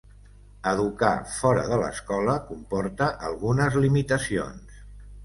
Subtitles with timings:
[0.69, 4.81] Educar fora de l'escola comporta algunes limitacions.